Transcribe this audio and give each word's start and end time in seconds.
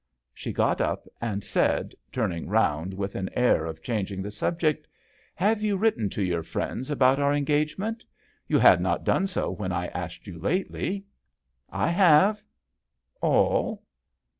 8 0.33 0.33
1 0.33 0.33
She 0.33 0.51
got 0.53 0.81
up, 0.81 1.07
and 1.21 1.43
said, 1.43 1.93
turning 2.11 2.47
round 2.47 2.91
with 2.95 3.13
an 3.13 3.29
air 3.33 3.65
of 3.67 3.83
changing 3.83 4.23
the 4.23 4.31
subject," 4.31 4.87
Have 5.45 5.61
you 5.61 5.77
written 5.77 6.09
to 6.09 6.23
your 6.23 6.41
friends 6.41 6.89
about 6.89 7.19
our 7.19 7.31
engage 7.35 7.77
ment? 7.77 8.03
You 8.47 8.57
had 8.57 8.81
not 8.81 9.03
done 9.03 9.27
so 9.27 9.51
when 9.51 9.71
I 9.71 9.89
asked 9.89 10.25
you 10.25 10.39
lately."" 10.39 11.05
I 11.85 11.89
have."" 11.89 12.41
"All?" 13.21 13.83